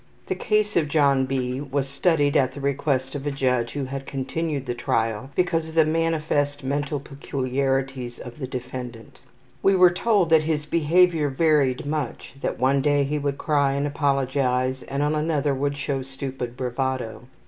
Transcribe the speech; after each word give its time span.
The 0.25 0.33
case 0.33 0.75
of 0.75 0.87
John 0.87 1.27
B. 1.27 1.61
was 1.61 1.87
studied 1.87 2.35
at 2.35 2.53
the 2.53 2.59
request 2.59 3.13
of 3.13 3.27
a 3.27 3.31
judge 3.31 3.73
who 3.73 3.85
had 3.85 4.07
continued 4.07 4.65
the 4.65 4.73
trial 4.73 5.29
because 5.35 5.69
of 5.69 5.75
the 5.75 5.85
manifest 5.85 6.63
mental 6.63 6.99
peculiarities 6.99 8.17
of 8.17 8.39
the 8.39 8.47
defendant. 8.47 9.19
We 9.61 9.75
were 9.75 9.91
told 9.91 10.31
that 10.31 10.41
his 10.41 10.65
behavior 10.65 11.29
varied 11.29 11.85
much, 11.85 12.33
that 12.41 12.57
one 12.57 12.81
day 12.81 13.03
he 13.03 13.19
would 13.19 13.37
cry 13.37 13.73
and 13.73 13.85
apologize, 13.85 14.81
and 14.81 15.03
on 15.03 15.13
another 15.13 15.53
would 15.53 15.77
show 15.77 16.01
stupid 16.01 16.57
bravado. 16.57 17.27